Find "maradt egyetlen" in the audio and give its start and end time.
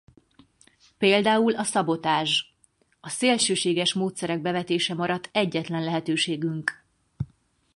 4.93-5.83